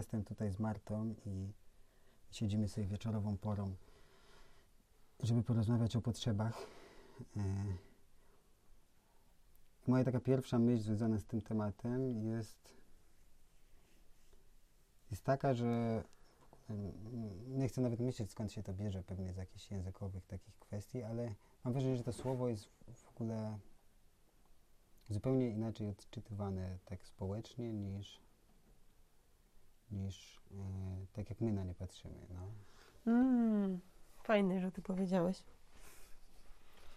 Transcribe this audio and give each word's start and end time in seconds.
jestem 0.00 0.24
tutaj 0.24 0.50
z 0.50 0.58
Martą 0.58 1.14
i 1.26 1.52
siedzimy 2.30 2.68
sobie 2.68 2.86
wieczorową 2.86 3.36
porą, 3.36 3.74
żeby 5.22 5.42
porozmawiać 5.42 5.96
o 5.96 6.00
potrzebach. 6.00 6.66
E, 7.36 7.42
moja 9.86 10.04
taka 10.04 10.20
pierwsza 10.20 10.58
myśl 10.58 10.82
związana 10.82 11.18
z 11.18 11.24
tym 11.24 11.40
tematem 11.42 12.24
jest, 12.24 12.74
jest 15.10 15.24
taka, 15.24 15.54
że 15.54 16.02
nie 17.48 17.68
chcę 17.68 17.80
nawet 17.80 18.00
myśleć 18.00 18.30
skąd 18.30 18.52
się 18.52 18.62
to 18.62 18.74
bierze, 18.74 19.02
pewnie 19.02 19.32
z 19.32 19.36
jakichś 19.36 19.70
językowych 19.70 20.26
takich 20.26 20.58
kwestii, 20.58 21.02
ale 21.02 21.34
mam 21.64 21.72
wrażenie, 21.72 21.96
że 21.96 22.04
to 22.04 22.12
słowo 22.12 22.48
jest 22.48 22.68
w 22.94 23.08
ogóle 23.08 23.58
zupełnie 25.08 25.48
inaczej 25.48 25.88
odczytywane 25.88 26.78
tak 26.84 27.06
społecznie 27.06 27.72
niż, 27.72 28.20
niż 29.92 30.40
e, 30.50 30.54
tak 31.12 31.30
jak 31.30 31.40
my 31.40 31.52
na 31.52 31.64
nie 31.64 31.74
patrzymy. 31.74 32.14
No. 32.34 33.12
Mm, 33.12 33.80
fajne, 34.22 34.60
że 34.60 34.72
ty 34.72 34.82
powiedziałeś. 34.82 35.42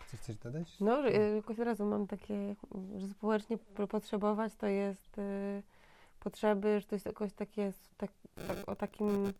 Coś 0.08 0.20
chcesz 0.20 0.38
dodać? 0.38 0.80
No, 0.80 1.02
że, 1.02 1.16
y, 1.16 1.36
jakoś 1.36 1.60
od 1.60 1.66
razu 1.66 1.86
mam 1.86 2.08
takie, 2.08 2.56
że 2.98 3.08
społecznie 3.08 3.58
potrzebować 3.90 4.56
to 4.56 4.68
jest 4.68 5.18
y, 5.18 5.64
potrzeby, 6.20 6.80
że 6.80 6.88
to 6.88 6.96
jest 6.96 7.06
jakoś 7.06 7.34
takie 7.34 7.74
tak, 7.98 8.12
tak, 8.48 8.70
o 8.70 8.76
takim 8.76 9.34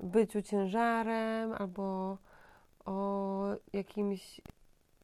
byciu 0.00 0.42
ciężarem 0.42 1.52
albo 1.52 2.18
o 2.84 3.46
jakimś 3.72 4.40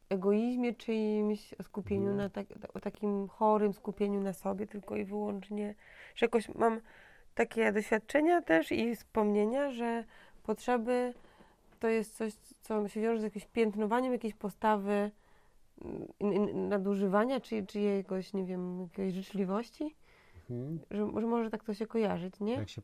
egoizmie 0.09 0.73
czyimś, 0.73 1.53
o 1.59 1.63
skupieniu 1.63 2.11
Mhm. 2.11 2.17
na 2.17 2.29
tak, 2.29 2.47
o 2.73 2.79
takim 2.79 3.27
chorym 3.27 3.73
skupieniu 3.73 4.21
na 4.21 4.33
sobie 4.33 4.67
tylko 4.67 4.95
i 4.95 5.05
wyłącznie, 5.05 5.75
że 6.15 6.25
jakoś 6.25 6.49
mam 6.49 6.81
takie 7.35 7.71
doświadczenia 7.71 8.41
też 8.41 8.71
i 8.71 8.95
wspomnienia, 8.95 9.71
że 9.71 10.03
potrzeby 10.43 11.13
to 11.79 11.87
jest 11.87 12.17
coś, 12.17 12.33
co 12.61 12.87
się 12.87 13.01
wiąże 13.01 13.19
z 13.21 13.23
jakimś 13.23 13.45
piętnowaniem 13.45 14.13
jakiejś 14.13 14.33
postawy 14.33 15.11
mm, 15.85 16.07
in- 16.19 16.33
in- 16.33 16.69
nadużywania, 16.69 17.39
czy 17.39 17.65
czyjegoś, 17.65 18.33
nie 18.33 18.45
wiem, 18.45 18.81
jakiejś 18.81 19.13
życzliwości, 19.13 19.95
Mhm. 20.49 20.79
że, 20.91 21.21
że 21.21 21.27
może 21.27 21.49
tak 21.49 21.63
to 21.63 21.73
się 21.73 21.87
kojarzyć, 21.87 22.39
nie? 22.39 22.53
Jak 22.53 22.69
się 22.69 22.81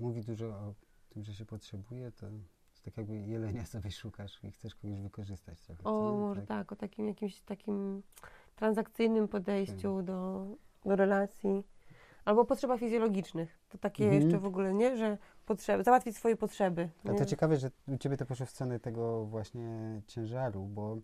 mówi 0.00 0.22
dużo 0.22 0.46
o 0.46 0.74
tym, 1.08 1.24
że 1.24 1.34
się 1.34 1.44
potrzebuje, 1.44 2.12
to 2.12 2.26
jest 2.70 2.84
tak 2.84 2.96
jakby 2.96 3.16
jelenia 3.20 3.64
sobie 3.64 3.90
szukasz 3.90 4.44
i 4.44 4.50
chcesz 4.50 4.74
kogoś 4.74 5.00
wykorzystać 5.00 5.60
trochę. 5.60 5.82
co 5.82 6.08
O, 6.08 6.12
nie? 6.12 6.18
może 6.18 6.42
tak, 6.46 6.72
o 6.72 6.76
takim 6.76 7.08
jakimś 7.08 7.40
takim 7.40 8.02
transakcyjnym 8.56 9.28
podejściu 9.28 9.96
Tak. 9.96 10.04
do, 10.04 10.46
do 10.84 10.96
relacji. 10.96 11.62
Albo 12.26 12.44
potrzeba 12.44 12.78
fizjologicznych. 12.78 13.58
To 13.68 13.78
takie 13.78 14.04
Mhm. 14.04 14.22
jeszcze 14.22 14.38
w 14.38 14.44
ogóle, 14.46 14.74
nie? 14.74 14.96
Że 14.96 15.18
potrzeby, 15.46 15.84
załatwić 15.84 16.16
swoje 16.16 16.36
potrzeby. 16.36 16.88
A 17.04 17.12
nie? 17.12 17.18
to 17.18 17.24
ciekawe, 17.26 17.56
że 17.56 17.70
u 17.88 17.96
Ciebie 17.96 18.16
to 18.16 18.26
poszło 18.26 18.46
w 18.46 18.50
stronę 18.50 18.80
tego 18.80 19.24
właśnie 19.26 20.00
ciężaru, 20.06 20.64
bo, 20.64 20.98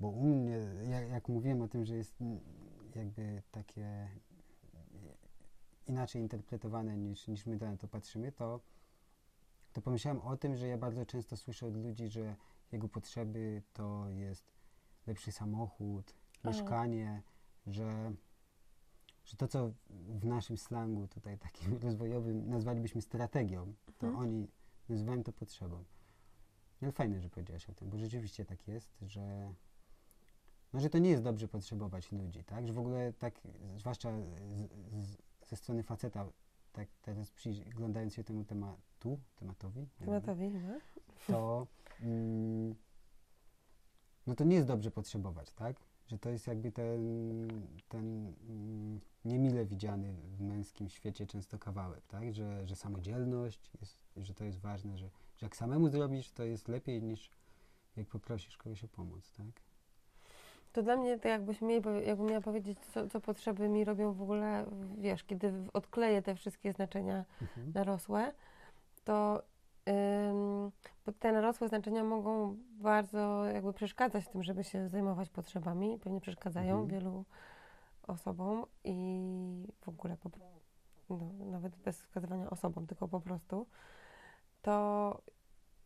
bo 0.00 0.08
u 0.08 0.24
mnie, 0.24 0.58
jak, 0.90 1.08
jak 1.08 1.28
mówiłem 1.28 1.62
o 1.62 1.68
tym, 1.68 1.84
że 1.84 1.96
jest 1.96 2.14
jakby 2.94 3.42
takie 3.50 4.08
inaczej 5.86 6.22
interpretowane 6.22 6.96
niż, 6.96 7.28
niż 7.28 7.46
my 7.46 7.56
na 7.56 7.76
to 7.76 7.88
patrzymy, 7.88 8.32
to, 8.32 8.60
to 9.72 9.80
pomyślałem 9.80 10.20
o 10.20 10.36
tym, 10.36 10.56
że 10.56 10.68
ja 10.68 10.78
bardzo 10.78 11.06
często 11.06 11.36
słyszę 11.36 11.66
od 11.66 11.76
ludzi, 11.76 12.08
że 12.08 12.36
jego 12.72 12.88
potrzeby 12.88 13.62
to 13.72 14.08
jest 14.08 14.52
lepszy 15.06 15.32
samochód, 15.32 16.14
O. 16.44 16.48
mieszkanie, 16.48 17.22
że, 17.66 18.12
że 19.24 19.36
to, 19.36 19.48
co 19.48 19.72
w 19.90 20.24
naszym 20.24 20.56
slangu 20.56 21.08
tutaj 21.08 21.38
takim 21.38 21.76
rozwojowym 21.82 22.50
nazwalibyśmy 22.50 23.02
strategią, 23.02 23.74
to 23.98 24.06
Mhm. 24.06 24.26
oni 24.26 24.48
nazywają 24.88 25.22
to 25.22 25.32
potrzebą. 25.32 25.84
No 26.82 26.92
fajne, 26.92 27.20
że 27.20 27.30
powiedziałaś 27.30 27.70
o 27.70 27.74
tym, 27.74 27.90
bo 27.90 27.98
rzeczywiście 27.98 28.44
tak 28.44 28.68
jest, 28.68 28.98
że 29.02 29.54
no, 30.72 30.80
że 30.80 30.90
to 30.90 30.98
nie 30.98 31.10
jest 31.10 31.22
dobrze 31.22 31.48
potrzebować 31.48 32.12
ludzi, 32.12 32.44
tak? 32.44 32.66
Że 32.66 32.72
w 32.72 32.78
ogóle 32.78 33.12
tak, 33.12 33.40
zwłaszcza 33.76 34.12
z, 34.52 34.60
z, 35.04 35.16
ze 35.46 35.56
strony 35.56 35.82
faceta, 35.82 36.26
tak 36.72 36.88
teraz 37.02 37.30
przyglądając 37.30 38.14
się 38.14 38.24
temu 38.24 38.44
tematu, 38.44 39.20
tematowi, 39.36 39.88
Tematowi, 39.98 40.50
no. 40.50 40.60
to 41.26 41.66
mm, 42.00 42.74
no 44.26 44.34
to 44.34 44.44
nie 44.44 44.56
jest 44.56 44.68
dobrze 44.68 44.90
potrzebować, 44.90 45.52
tak? 45.52 45.76
Że 46.06 46.18
to 46.18 46.30
jest 46.30 46.46
jakby 46.46 46.72
ten, 46.72 47.00
ten 47.88 48.34
mm, 48.48 49.00
niemile 49.24 49.66
widziany 49.66 50.12
w 50.12 50.40
męskim 50.40 50.88
świecie 50.88 51.26
często 51.26 51.58
kawałek, 51.58 52.06
tak? 52.06 52.34
Że, 52.34 52.66
że 52.66 52.76
samodzielność, 52.76 53.70
jest, 53.80 53.98
że 54.16 54.34
to 54.34 54.44
jest 54.44 54.58
ważne, 54.58 54.98
że, 54.98 55.08
że 55.36 55.46
jak 55.46 55.56
samemu 55.56 55.88
zrobisz, 55.88 56.30
to 56.32 56.44
jest 56.44 56.68
lepiej 56.68 57.02
niż 57.02 57.30
jak 57.96 58.06
poprosisz 58.06 58.56
kogoś 58.56 58.84
o 58.84 58.88
pomoc, 58.88 59.32
tak? 59.32 59.46
To 60.72 60.82
dla 60.82 60.96
mnie, 60.96 61.18
to 61.18 61.28
jakbyś 61.28 61.60
mieli, 61.60 61.82
jakbym 62.06 62.26
miała 62.26 62.40
powiedzieć, 62.40 62.78
co, 62.78 63.08
co 63.08 63.20
potrzeby 63.20 63.68
mi 63.68 63.84
robią 63.84 64.12
w 64.12 64.22
ogóle, 64.22 64.66
wiesz, 64.98 65.24
kiedy 65.24 65.52
odkleję 65.72 66.22
te 66.22 66.34
wszystkie 66.34 66.72
znaczenia 66.72 67.24
Mhm. 67.40 67.72
narosłe, 67.74 68.32
to 69.04 69.42
bo 71.06 71.12
te 71.18 71.32
narosłe 71.32 71.68
znaczenia 71.68 72.04
mogą 72.04 72.56
bardzo 72.70 73.44
jakby 73.44 73.72
przeszkadzać 73.72 74.24
w 74.24 74.28
tym, 74.28 74.42
żeby 74.42 74.64
się 74.64 74.88
zajmować 74.88 75.28
potrzebami. 75.28 75.98
Pewnie 75.98 76.20
przeszkadzają 76.20 76.80
Mhm. 76.80 76.88
wielu 76.88 77.24
osobom 78.06 78.66
i 78.84 78.96
w 79.80 79.88
ogóle 79.88 80.16
po, 80.16 80.30
no, 81.10 81.46
nawet 81.50 81.76
bez 81.76 81.98
wskazywania 82.02 82.50
osobom, 82.50 82.86
tylko 82.86 83.08
po 83.08 83.20
prostu. 83.20 83.66
To, 84.62 85.18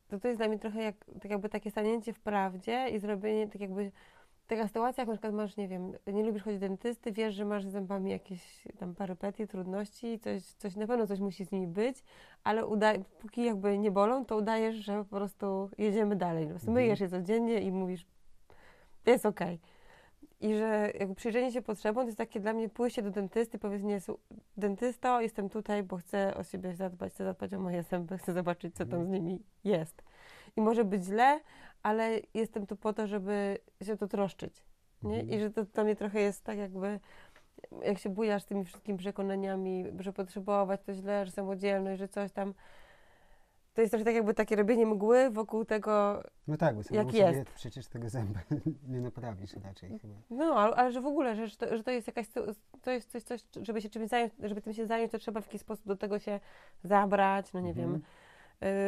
to 0.08 0.18
to 0.18 0.28
jest 0.28 0.40
dla 0.40 0.48
mnie 0.48 0.58
trochę 0.58 0.82
jak, 0.82 0.96
tak 1.20 1.30
jakby 1.30 1.48
takie 1.48 1.70
stanięcie 1.70 2.12
w 2.12 2.20
prawdzie 2.20 2.88
i 2.88 2.98
zrobienie 2.98 3.48
tak 3.48 3.60
jakby 3.60 3.92
taka 4.46 4.66
sytuacja, 4.66 5.02
jak 5.02 5.08
na 5.08 5.14
przykład 5.14 5.34
masz, 5.34 5.56
nie 5.56 5.68
wiem, 5.68 5.92
nie 6.06 6.24
lubisz 6.24 6.42
chodzić 6.42 6.60
do 6.60 6.68
dentysty, 6.68 7.12
wiesz, 7.12 7.34
że 7.34 7.44
masz 7.44 7.64
z 7.64 7.72
zębami 7.72 8.10
jakieś 8.10 8.68
tam 8.78 8.94
parypetie, 8.94 9.46
trudności, 9.46 10.18
coś, 10.18 10.42
coś 10.42 10.76
na 10.76 10.86
pewno 10.86 11.06
coś 11.06 11.20
musi 11.20 11.44
z 11.44 11.52
nimi 11.52 11.66
być, 11.66 12.04
ale 12.44 12.66
uda- 12.66 13.04
póki 13.20 13.44
jakby 13.44 13.78
nie 13.78 13.90
bolą, 13.90 14.24
to 14.24 14.36
udajesz, 14.36 14.76
że 14.76 15.04
po 15.04 15.16
prostu 15.16 15.70
jedziemy 15.78 16.16
dalej. 16.16 16.44
Po 16.44 16.50
prostu 16.50 16.70
Mhm. 16.70 16.84
myjesz 16.84 17.00
je 17.00 17.08
codziennie 17.08 17.60
i 17.60 17.72
mówisz, 17.72 18.06
jest 19.06 19.26
okej. 19.26 19.60
I 20.40 20.54
że 20.54 20.92
jakby 20.98 21.14
przyjrzenie 21.14 21.52
się 21.52 21.62
potrzebom 21.62 22.02
to 22.04 22.06
jest 22.08 22.18
takie 22.18 22.40
dla 22.40 22.52
mnie 22.52 22.68
pójście 22.68 23.02
do 23.02 23.10
dentysty, 23.10 23.58
powiedzenie, 23.58 24.00
"Su- 24.00 24.18
dentysto, 24.56 25.20
jestem 25.20 25.48
tutaj, 25.48 25.82
bo 25.82 25.96
chcę 25.96 26.34
o 26.34 26.44
siebie 26.44 26.74
zadbać, 26.74 27.12
chcę 27.12 27.24
zadbać 27.24 27.54
o 27.54 27.58
moje 27.60 27.82
zęby, 27.82 28.18
chcę 28.18 28.32
zobaczyć, 28.32 28.74
co 28.76 28.86
tam 28.86 29.00
Mhm. 29.00 29.08
z 29.08 29.12
nimi 29.12 29.42
jest. 29.64 30.02
I 30.56 30.60
może 30.60 30.84
być 30.84 31.04
źle, 31.04 31.40
ale 31.82 32.20
jestem 32.34 32.66
tu 32.66 32.76
po 32.76 32.92
to, 32.92 33.06
żeby 33.06 33.58
się 33.82 33.96
to 33.96 34.06
troszczyć. 34.08 34.64
Nie? 35.02 35.20
Mhm. 35.20 35.30
I 35.30 35.40
że 35.40 35.50
to 35.50 35.64
dla 35.64 35.84
mnie 35.84 35.96
trochę 35.96 36.20
jest 36.20 36.44
tak 36.44 36.58
jakby, 36.58 37.00
jak 37.84 37.98
się 37.98 38.08
bujasz 38.10 38.44
tymi 38.44 38.64
wszystkimi 38.64 38.98
przekonaniami, 38.98 39.84
że 39.98 40.12
potrzebować 40.12 40.80
to 40.86 40.92
źle, 40.94 41.26
że 41.26 41.32
samodzielność, 41.32 41.98
że 41.98 42.08
coś 42.08 42.32
tam. 42.32 42.54
To 43.78 43.82
jest 43.82 43.90
trochę 43.90 44.04
tak 44.04 44.14
jakby 44.14 44.34
takie 44.34 44.56
robienie 44.56 44.86
mgły 44.86 45.30
wokół 45.30 45.64
tego, 45.64 46.22
No 46.48 46.56
tak, 46.56 46.74
bo 46.74 46.78
Jak 46.80 46.86
samemu 46.88 47.10
sobie 47.10 47.22
jest. 47.22 47.50
przecież 47.50 47.86
tego 47.88 48.08
zęba 48.08 48.40
nie 48.88 49.00
naprawisz 49.00 49.52
raczej 49.64 49.98
chyba. 49.98 50.14
no, 50.30 50.44
ale, 50.44 50.74
ale 50.76 50.92
że 50.92 51.00
w 51.00 51.06
ogóle, 51.06 51.36
że, 51.36 51.46
że, 51.46 51.56
to, 51.56 51.76
że 51.76 51.82
to 51.84 51.90
jest 51.90 52.06
jakaś, 52.06 52.26
to 52.82 52.90
jest 52.90 53.10
coś, 53.10 53.22
coś, 53.22 53.40
żeby 53.62 53.80
się 53.82 53.88
czymś 53.88 54.08
zająć, 54.08 54.32
żeby 54.42 54.62
tym 54.62 54.72
się 54.72 54.86
zająć, 54.86 55.12
to 55.12 55.18
trzeba 55.18 55.40
w 55.40 55.46
jakiś 55.46 55.60
sposób 55.60 55.86
do 55.86 55.96
tego 55.96 56.18
się 56.18 56.40
zabrać, 56.84 57.52
no 57.52 57.60
nie 57.60 57.70
Mhm. 57.70 57.92
wiem, 57.92 58.02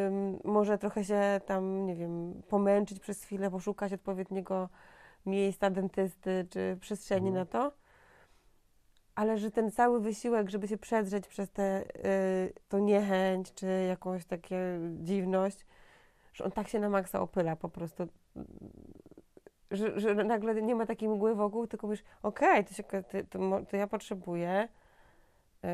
Ym, 0.06 0.38
może 0.44 0.78
trochę 0.78 1.04
się 1.04 1.40
tam, 1.46 1.86
nie 1.86 1.94
wiem, 1.96 2.42
pomęczyć 2.48 3.00
przez 3.00 3.24
chwilę, 3.24 3.50
poszukać 3.50 3.92
odpowiedniego 3.92 4.68
miejsca 5.26 5.70
dentysty 5.70 6.46
czy 6.50 6.76
przestrzeni 6.80 7.28
Mhm. 7.28 7.34
na 7.46 7.52
to. 7.52 7.72
Ale 9.20 9.38
że 9.38 9.50
ten 9.50 9.70
cały 9.70 10.00
wysiłek, 10.00 10.50
żeby 10.50 10.68
się 10.68 10.78
przedrzeć 10.78 11.28
przez 11.28 11.50
tę 11.50 11.84
y, 12.74 12.80
niechęć 12.80 13.54
czy 13.54 13.66
jakąś 13.88 14.24
takie 14.24 14.78
dziwność, 15.00 15.66
że 16.32 16.44
on 16.44 16.50
tak 16.50 16.68
się 16.68 16.80
na 16.80 16.88
maksa 16.88 17.20
opyla 17.20 17.56
po 17.56 17.68
prostu. 17.68 18.08
Że, 19.70 20.00
że 20.00 20.14
nagle 20.14 20.62
nie 20.62 20.74
ma 20.74 20.86
takiej 20.86 21.08
mgły 21.08 21.34
wokół, 21.34 21.66
tylko 21.66 21.86
mówisz, 21.86 22.02
okej, 22.22 22.64
to, 22.64 22.74
się, 22.74 22.82
to, 22.82 22.98
to, 23.30 23.60
to 23.70 23.76
ja 23.76 23.86
potrzebuję 23.86 24.68
yy, 25.62 25.70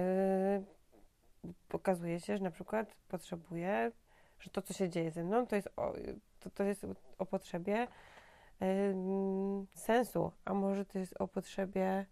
pokazuje 1.69 2.20
się, 2.20 2.37
że 2.37 2.44
na 2.44 2.50
przykład 2.50 2.97
potrzebuję, 3.09 3.93
że 4.38 4.50
to, 4.50 4.62
co 4.62 4.75
się 4.75 4.88
dzieje 4.88 5.11
ze 5.11 5.25
mną, 5.25 5.47
to 5.47 5.56
jest 5.56 5.69
o, 5.76 5.93
to, 6.41 6.50
to 6.50 6.65
jest 6.65 6.87
o 7.19 7.26
potrzebie 7.26 7.88
ym, 8.62 9.67
sensu, 9.75 10.32
a 10.44 10.55
może 10.55 10.85
to 10.85 10.99
jest 10.99 11.15
o 11.20 11.29
potrzebie, 11.29 12.06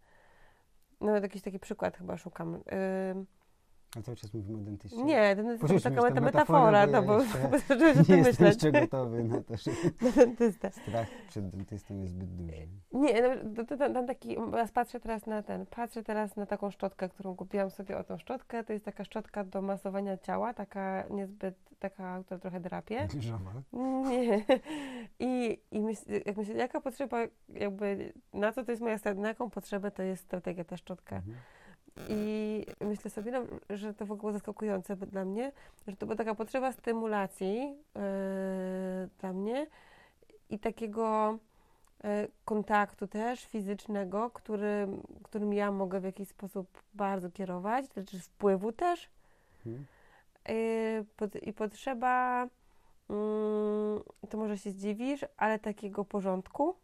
no 1.05 1.12
jakiś 1.17 1.43
taki 1.43 1.59
przykład 1.59 1.97
chyba 1.97 2.17
szukam. 2.17 2.61
A 3.99 4.03
cały 4.03 4.17
czas 4.17 4.35
mówimy 4.35 4.59
o 4.59 4.61
dentyście. 4.61 5.03
Nie, 5.03 5.37
to 5.67 5.73
jest 5.73 5.85
taka 5.85 6.01
meta- 6.01 6.21
metafora, 6.21 6.87
no 6.87 7.03
bo 7.03 7.21
zacząłeś 7.69 7.97
o 7.97 7.99
Nie 7.99 8.05
tym 8.05 8.19
myśleć. 8.21 8.41
jeszcze 8.41 8.73
gotowy 8.73 9.25
na 9.25 9.43
to, 9.43 9.56
że 9.56 9.71
dentystę. 10.17 10.71
strach 10.71 11.06
przed 11.29 11.49
dentystą 11.49 12.01
jest 12.01 12.12
zbyt 12.12 12.35
duży. 12.37 12.69
Nie, 12.93 13.23
no, 13.23 13.65
to, 13.65 13.77
tam 13.77 14.06
taki, 14.06 14.33
ja 14.33 14.69
patrzę 14.75 15.01
teraz 15.01 15.27
na 15.27 15.43
ten, 15.43 15.67
patrzę 15.67 16.03
teraz 16.03 16.37
na 16.37 16.47
taką 16.47 16.71
szczotkę, 16.71 17.09
którą 17.09 17.37
kupiłam 17.37 17.71
sobie 17.71 17.99
o 17.99 18.05
tą 18.05 18.19
szczotkę. 18.19 18.65
To 18.65 18.73
jest 18.73 18.85
taka 18.85 19.05
szczotka 19.05 19.45
do 19.45 19.62
masowania 19.62 20.17
ciała, 20.19 20.55
taka 20.55 21.05
niezbyt, 21.11 21.55
taka, 21.79 22.23
która 22.25 22.39
trochę 22.41 22.61
drapie. 22.61 23.09
Różowa. 23.15 23.53
Nie. 24.09 24.45
Jak 26.26 26.37
myślę, 26.37 26.55
jaka 26.55 26.81
potrzeba, 26.81 27.19
jakby, 27.49 28.12
na 28.32 28.52
co 28.52 28.64
to 28.64 28.73
jest 28.73 28.82
moja 28.82 28.99
strategia, 28.99 29.23
na 29.23 29.29
jaką 29.29 29.50
potrzebę 29.50 29.91
to 29.91 30.02
jest 30.02 30.25
strategia 30.25 30.64
ta 30.64 30.76
szczotka. 30.76 31.17
Mhm. 31.17 31.37
I 32.08 32.67
myślę 32.81 33.11
sobie, 33.11 33.32
no, 33.32 33.44
że 33.76 33.94
to 33.94 34.06
w 34.06 34.12
ogóle 34.12 34.32
zaskakujące 34.32 34.96
dla 34.96 35.25
mnie, 35.25 35.52
że 35.87 35.96
to 35.96 36.06
była 36.06 36.17
taka 36.17 36.35
potrzeba 36.35 36.73
stymulacji 36.73 37.56
yy, 37.58 39.08
dla 39.20 39.32
mnie 39.32 39.67
i 40.50 40.58
takiego 40.58 41.38
yy, 42.05 42.11
kontaktu 42.44 43.06
też 43.06 43.44
fizycznego, 43.44 44.31
którym, 44.31 45.02
którym 45.23 45.52
ja 45.52 45.73
mogę 45.73 46.00
w 46.00 46.05
jakiś 46.05 46.29
sposób 46.29 46.82
bardzo 46.94 47.31
kierować, 47.31 47.85
czy 48.11 48.19
wpływu 48.19 48.73
też. 48.73 49.11
Mhm. 49.67 49.87
Yy, 50.49 51.05
pot, 51.17 51.37
I 51.37 51.52
potrzeba, 51.52 52.46
to 54.29 54.39
może 54.39 54.59
się 54.59 54.71
zdziwisz, 54.71 55.25
ale 55.37 55.59
takiego 55.59 56.05
porządku. 56.05 56.75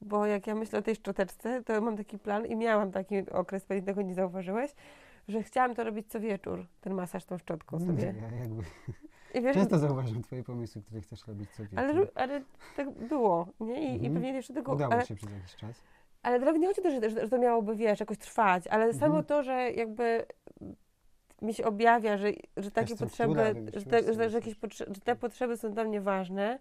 Bo 0.00 0.26
jak 0.26 0.46
ja 0.46 0.54
myślę 0.54 0.78
o 0.78 0.82
tej 0.82 0.94
szczoteczce, 0.94 1.62
to 1.62 1.80
mam 1.80 1.96
taki 1.96 2.18
plan 2.18 2.46
i 2.46 2.56
miałam 2.56 2.90
taki 2.92 3.30
okres, 3.30 3.64
pewnie 3.64 3.82
tego 3.82 4.02
nie 4.02 4.14
zauważyłeś, 4.14 4.74
że 5.28 5.42
chciałam 5.42 5.74
to 5.74 5.84
robić 5.84 6.10
co 6.10 6.20
wieczór, 6.20 6.66
ten 6.80 6.94
masaż 6.94 7.24
tą 7.24 7.38
szczotką 7.38 7.80
sobie. 7.80 8.14
Ja 8.32 8.38
jakby 8.38 8.62
I 9.34 9.40
wiesz, 9.42 9.56
często 9.56 9.78
zauważam 9.78 10.22
twoje 10.22 10.42
pomysły, 10.44 10.82
które 10.82 11.00
chcesz 11.00 11.26
robić 11.26 11.50
co 11.50 11.62
wieczór. 11.62 11.78
ale, 11.78 12.06
ale 12.14 12.42
tak 12.76 12.90
było, 12.90 13.46
nie? 13.60 13.82
I, 13.82 13.90
i 13.90 13.94
Mhm. 13.94 14.14
pewnie 14.14 14.32
jeszcze 14.32 14.54
tego... 14.54 14.72
Udało 14.72 14.92
ale, 14.92 15.06
się 15.06 15.14
przez 15.14 15.30
jakiś 15.32 15.54
czas. 15.56 15.82
ale 16.22 16.38
nawet 16.38 16.56
nie 16.60 16.66
chodzi 16.66 16.80
o 16.80 16.82
to, 16.82 16.90
że, 16.90 17.10
że, 17.10 17.28
to 17.28 17.38
miałoby, 17.38 17.76
wiesz, 17.76 18.00
jakoś 18.00 18.18
trwać, 18.18 18.66
ale 18.66 18.92
samo 18.92 19.06
Mhm. 19.06 19.24
to, 19.24 19.42
że 19.42 19.70
jakby 19.70 20.26
mi 21.44 21.54
się 21.54 21.64
objawia, 21.64 22.18
że, 22.18 22.28
że 22.56 22.70
takie 22.70 22.96
potrzeby, 22.96 23.34
że, 23.74 23.86
te, 23.86 24.12
że, 24.14 24.30
że, 24.30 24.36
jakieś 24.38 24.54
potrze- 24.54 24.94
że 24.94 25.00
te 25.00 25.16
potrzeby 25.16 25.56
są 25.56 25.72
dla 25.72 25.84
mnie 25.84 26.00
ważne 26.00 26.58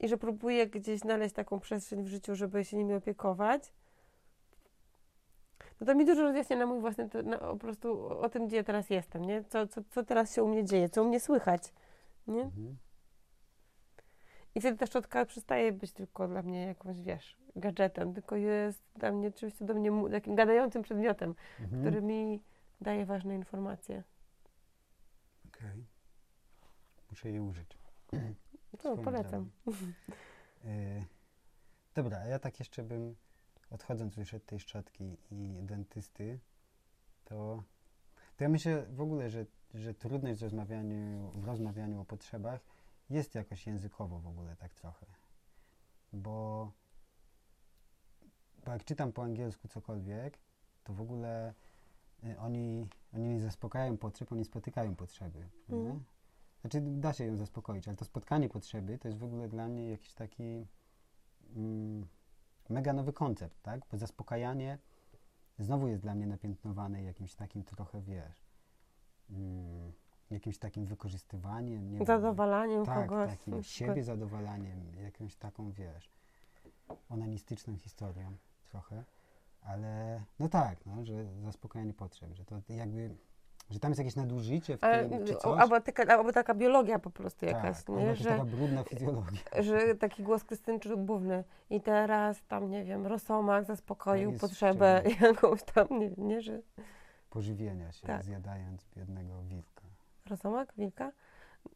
i 0.00 0.08
że 0.08 0.16
próbuję 0.18 0.66
gdzieś 0.66 1.00
znaleźć 1.00 1.34
taką 1.34 1.60
przestrzeń 1.60 2.04
w 2.04 2.06
życiu, 2.08 2.34
żeby 2.34 2.64
się 2.64 2.76
nimi 2.76 2.94
opiekować, 2.94 3.72
no 5.80 5.86
to 5.86 5.94
mi 5.94 6.06
dużo 6.06 6.22
rozjaśnia 6.22 6.56
na 6.56 6.66
mój 6.66 6.80
własny, 6.80 7.08
to, 7.08 7.22
na, 7.22 7.38
po 7.38 7.56
prostu 7.56 8.08
o 8.08 8.28
tym, 8.28 8.46
gdzie 8.46 8.56
ja 8.56 8.64
teraz 8.64 8.90
jestem, 8.90 9.24
nie? 9.24 9.44
Co, 9.44 9.66
co, 9.66 9.80
co 9.90 10.02
teraz 10.02 10.34
się 10.34 10.42
u 10.42 10.48
mnie 10.48 10.64
dzieje, 10.64 10.88
co 10.88 11.02
u 11.02 11.08
mnie 11.08 11.20
słychać, 11.20 11.62
nie? 12.26 12.42
Mhm. 12.42 12.76
I 14.54 14.60
wtedy 14.60 14.78
ta 14.78 14.86
szczotka 14.86 15.24
przestaje 15.24 15.72
być 15.72 15.92
tylko 15.92 16.28
dla 16.28 16.42
mnie 16.42 16.66
jakąś, 16.66 17.00
wiesz, 17.00 17.36
gadżetem, 17.56 18.14
tylko 18.14 18.36
jest 18.36 18.82
dla 18.96 19.12
mnie 19.12 19.28
oczywiście 19.28 19.64
do 19.64 19.74
mnie 19.74 20.10
takim 20.10 20.34
gadającym 20.34 20.82
przedmiotem, 20.82 21.34
Mhm. 21.60 21.82
który 21.82 22.02
mi 22.02 22.40
daje 22.80 23.06
ważne 23.06 23.34
informacje. 23.34 24.02
Okej. 25.46 25.86
Muszę 27.10 27.30
je 27.30 27.42
użyć. 27.42 27.78
To 28.70 28.78
Swoją 28.78 29.04
polecam. 29.04 29.50
Y, 30.64 31.04
Dobra, 31.94 32.18
a 32.18 32.24
ja 32.26 32.38
tak 32.38 32.58
jeszcze 32.58 32.82
bym, 32.82 33.16
odchodząc 33.70 34.16
już 34.16 34.34
od 34.34 34.46
tej 34.46 34.60
szczotki 34.60 35.16
i 35.30 35.62
dentysty, 35.62 36.40
to, 37.24 37.62
to 38.36 38.44
ja 38.44 38.48
myślę 38.48 38.86
w 38.86 39.00
ogóle, 39.00 39.30
że, 39.30 39.46
że 39.74 39.94
trudność 39.94 40.40
w 40.40 40.42
rozmawianiu, 40.42 41.30
w 41.34 41.44
rozmawianiu 41.44 42.00
o 42.00 42.04
potrzebach 42.04 42.60
jest 43.10 43.34
jakoś 43.34 43.66
językowo 43.66 44.20
w 44.20 44.26
ogóle 44.26 44.56
tak 44.56 44.74
trochę. 44.74 45.06
Bo, 46.12 46.72
bo 48.64 48.72
jak 48.72 48.84
czytam 48.84 49.12
po 49.12 49.22
angielsku 49.22 49.68
cokolwiek, 49.68 50.38
to 50.84 50.92
w 50.92 51.00
ogóle 51.00 51.54
oni, 52.38 52.88
oni 53.14 53.28
nie 53.28 53.40
zaspokajają 53.40 53.96
potrzeb, 53.96 54.32
oni 54.32 54.44
spotykają 54.44 54.96
potrzeby. 54.96 55.48
Mhm. 55.68 56.04
Znaczy 56.60 56.80
da 56.80 57.12
się 57.12 57.24
ją 57.24 57.36
zaspokoić, 57.36 57.88
ale 57.88 57.96
to 57.96 58.04
spotkanie 58.04 58.48
potrzeby 58.48 58.98
to 58.98 59.08
jest 59.08 59.18
w 59.20 59.24
ogóle 59.24 59.48
dla 59.48 59.68
mnie 59.68 59.90
jakiś 59.90 60.14
taki 60.14 60.66
mm, 61.56 62.06
mega 62.68 62.92
nowy 62.92 63.12
koncept, 63.12 63.62
tak? 63.62 63.80
Bo 63.90 63.96
zaspokajanie 63.98 64.78
znowu 65.58 65.88
jest 65.88 66.02
dla 66.02 66.14
mnie 66.14 66.26
napiętnowane 66.26 67.02
jakimś 67.02 67.34
takim 67.34 67.64
trochę, 67.64 68.00
wiesz, 68.02 68.44
mm, 69.30 69.92
jakimś 70.30 70.58
takim 70.58 70.86
wykorzystywaniem, 70.86 71.90
nie 71.90 71.98
wiem, 71.98 72.06
Zadowalaniem 72.06 72.84
tak, 72.84 73.08
kogoś. 73.08 73.30
takim 73.30 73.62
siebie 73.62 74.04
zadowalaniem, 74.04 74.80
jakąś 75.02 75.36
taką, 75.36 75.72
wiesz, 75.72 76.10
onanistyczną 77.08 77.76
historią 77.76 78.36
trochę, 78.64 79.04
ale 79.64 80.20
no 80.38 80.48
tak, 80.48 80.86
no, 80.86 81.04
że 81.04 81.24
zaspokajanie 81.42 81.94
potrzeb, 81.94 82.34
że 82.34 82.44
to 82.44 82.60
jakby, 82.68 83.14
że 83.70 83.80
tam 83.80 83.90
jest 83.90 83.98
jakieś 83.98 84.16
nadużycie 84.16 84.76
w 84.76 84.84
Ale, 84.84 85.08
tym, 85.08 85.26
czy 85.26 85.38
o, 85.38 85.40
coś. 85.40 85.60
albo, 85.60 85.80
taka, 85.80 86.16
albo 86.18 86.32
taka 86.32 86.54
biologia 86.54 86.98
po 86.98 87.10
prostu 87.10 87.46
jakaś, 87.46 87.84
tak, 87.84 87.96
nie? 87.96 88.16
Że, 88.16 88.30
taka 88.30 88.44
brudna 88.44 88.82
fizjologia. 88.82 89.40
że 89.68 89.94
taki 89.94 90.22
głos 90.22 90.44
Krystyny 90.44 90.80
Czubówny 90.80 91.44
i 91.70 91.80
teraz 91.80 92.42
tam, 92.48 92.70
nie 92.70 92.84
wiem, 92.84 93.06
Rosomak 93.06 93.64
zaspokoił 93.64 94.24
Tak 94.24 94.32
jest 94.32 94.40
potrzebę 94.40 95.02
jakąś 95.20 95.62
tam, 95.62 95.86
nie, 95.90 96.10
nie, 96.18 96.40
że... 96.40 96.60
Pożywienia 97.30 97.92
się, 97.92 98.06
Tak. 98.06 98.22
zjadając 98.22 98.86
biednego 98.96 99.42
wilka. 99.42 99.82
Rosomak? 100.26 100.72
Wilka? 100.78 101.12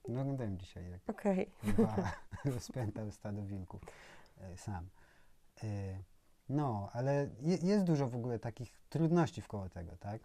No 0.08 0.20
oglądałem 0.20 0.58
dzisiaj, 0.58 0.90
jak 0.90 1.00
Okej. 1.06 1.50
dwa 1.62 1.96
rozpętał 2.54 3.10
stado 3.10 3.42
wilków 3.42 3.80
e, 4.40 4.56
sam. 4.56 4.88
E, 5.62 5.66
no, 6.48 6.88
ale 6.92 7.28
je, 7.40 7.56
jest 7.56 7.84
dużo 7.84 8.08
w 8.08 8.16
ogóle 8.16 8.38
takich 8.38 8.80
trudności 8.88 9.42
wkoło 9.42 9.68
tego, 9.68 9.96
tak? 9.96 10.20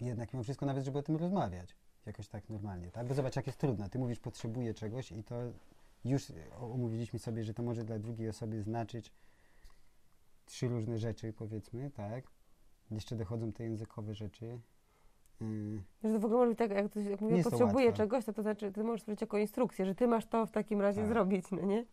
Jednak 0.00 0.32
mimo 0.32 0.42
wszystko 0.42 0.66
nawet, 0.66 0.84
żeby 0.84 0.98
o 0.98 1.02
tym 1.02 1.16
rozmawiać 1.16 1.76
jakoś 2.06 2.28
tak 2.28 2.48
normalnie, 2.48 2.90
tak? 2.90 3.06
Bo 3.06 3.14
zobacz, 3.14 3.36
jak 3.36 3.46
jest 3.46 3.58
trudno. 3.58 3.88
Ty 3.88 3.98
mówisz, 3.98 4.18
potrzebuję 4.18 4.74
czegoś 4.74 5.12
i 5.12 5.24
to 5.24 5.36
już 6.04 6.32
umówiliśmy 6.60 7.18
sobie, 7.18 7.44
że 7.44 7.54
to 7.54 7.62
może 7.62 7.84
dla 7.84 7.98
drugiej 7.98 8.28
osoby 8.28 8.62
znaczyć 8.62 9.12
trzy 10.46 10.68
różne 10.68 10.98
rzeczy, 10.98 11.32
powiedzmy, 11.32 11.90
tak? 11.90 12.24
Jeszcze 12.90 13.16
dochodzą 13.16 13.52
te 13.52 13.64
językowe 13.64 14.14
rzeczy. 14.14 14.60
Yy, 15.40 15.82
Że 16.04 16.12
to 16.12 16.18
w 16.18 16.24
ogóle 16.24 16.40
może 16.40 16.54
tak, 16.56 16.70
jak, 16.70 16.96
jak 16.96 17.20
mówię, 17.20 17.42
potrzebuję 17.42 17.92
czegoś, 17.92 18.24
to 18.24 18.32
to 18.32 18.42
znaczy, 18.42 18.72
ty 18.72 18.84
możesz 18.84 19.04
powiedzieć 19.04 19.20
jako 19.20 19.38
instrukcję, 19.38 19.86
że 19.86 19.94
ty 19.94 20.08
masz 20.08 20.26
to 20.26 20.46
w 20.46 20.50
takim 20.50 20.80
razie 20.80 21.00
Tak. 21.00 21.08
zrobić, 21.08 21.50
no 21.50 21.60
nie? 21.60 21.84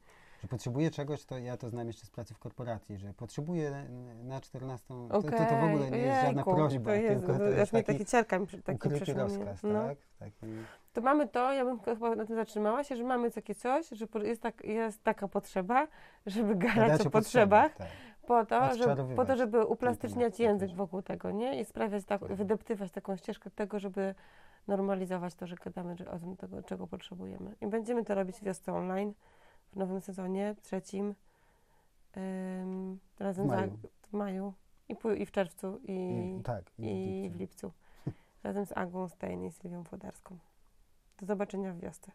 Że 0.44 0.48
potrzebuję 0.48 0.92
czegoś, 0.92 1.26
to 1.26 1.38
ja 1.38 1.58
to 1.58 1.70
znam 1.70 1.88
jeszcze 1.88 2.06
z 2.06 2.10
pracy 2.10 2.34
w 2.34 2.40
korporacji, 2.40 2.98
że 2.98 3.14
potrzebuję 3.14 3.90
na 4.24 4.42
14. 4.42 4.88
To, 4.88 5.22
to, 5.22 5.22
to 5.22 5.58
w 5.58 5.64
ogóle 5.64 5.92
nie 5.92 5.98
jest 5.98 6.22
żadna 6.22 6.46
Ojejku, 6.46 6.56
prośba, 6.56 6.92
to 6.92 6.96
jest, 6.96 7.26
tylko 7.26 7.38
to 7.40 7.44
jest 7.46 7.72
taki 7.72 7.86
taki 7.86 8.06
ciarka 8.06 8.40
mi 8.40 8.48
taki 8.48 8.76
ukryty 8.76 9.14
rozkaz, 9.14 9.64
No. 9.64 9.84
tak? 9.84 9.98
Taki, 10.20 10.46
To 10.94 11.02
mamy 11.02 11.28
to, 11.28 11.54
ja 11.54 11.66
bym 11.66 11.80
chyba 11.80 12.16
na 12.16 12.26
tym 12.26 12.36
zatrzymała 12.36 12.84
się, 12.84 12.96
że 12.96 13.04
mamy 13.04 13.32
takie 13.32 13.56
coś, 13.56 13.90
że 13.90 14.08
jest, 14.24 14.42
tak, 14.42 14.66
jest 14.66 15.04
taka 15.04 15.28
potrzeba, 15.28 15.88
żeby 16.26 16.56
gadać 16.56 17.08
o 17.08 17.10
potrzebach, 17.10 17.76
tak. 17.76 17.88
po 18.28 18.46
to, 18.46 18.76
żeby, 18.76 19.16
po 19.16 19.26
to, 19.26 19.36
żeby 19.36 19.66
uplastyczniać 19.66 20.40
język 20.40 20.70
jakoś. 20.70 20.78
wokół 20.78 21.02
tego, 21.02 21.32
nie? 21.32 21.60
I 21.60 21.66
sprawiać 21.66 22.06
tak, 22.06 22.22
Tak. 22.22 22.34
wydeptywać 22.34 22.92
taką 22.92 23.16
ścieżkę 23.16 23.50
tego, 23.52 23.80
żeby 23.80 24.16
normalizować 24.68 25.36
to, 25.36 25.48
że 25.48 25.56
gadamy 25.56 25.96
o 26.12 26.20
tym, 26.20 26.38
tego, 26.38 26.64
czego 26.64 26.88
potrzebujemy. 26.88 27.56
I 27.62 27.68
będziemy 27.68 28.06
to 28.06 28.16
robić 28.16 28.42
wiosce 28.42 28.74
online 28.74 29.14
w 29.74 29.76
nowym 29.76 30.02
sezonie, 30.02 30.56
trzecim, 30.62 31.16
ym, 32.18 33.00
razem 33.20 33.46
W 33.46 33.50
maju. 33.50 33.70
z 33.72 33.74
Ag- 33.74 33.88
w 34.10 34.14
maju 34.14 34.54
i, 34.90 34.96
i 35.22 35.26
w 35.26 35.32
czerwcu 35.32 35.80
i, 35.88 35.94
I, 36.40 36.44
tak. 36.44 36.72
i 36.80 37.30
w 37.34 37.40
lipcu. 37.40 37.72
Razem 38.44 38.66
z 38.66 38.72
Agą 38.72 39.10
Stein 39.10 39.44
i 39.44 39.52
Sylwią 39.52 39.84
Włodarską. 39.84 40.38
Do 41.20 41.26
zobaczenia 41.26 41.74
w 41.74 41.80
wiosce. 41.80 42.12